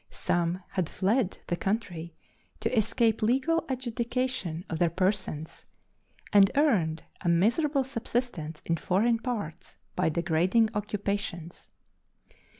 Some 0.09 0.63
had 0.71 0.89
fled 0.89 1.37
the 1.45 1.55
country 1.55 2.15
to 2.59 2.75
escape 2.75 3.21
legal 3.21 3.63
adjudication 3.69 4.65
of 4.67 4.79
their 4.79 4.89
persons, 4.89 5.67
and 6.33 6.49
earned 6.55 7.03
a 7.23 7.29
miserable 7.29 7.83
subsistence 7.83 8.63
in 8.65 8.77
foreign 8.77 9.19
parts 9.19 9.77
by 9.95 10.09
degrading 10.09 10.71
occupations. 10.73 11.69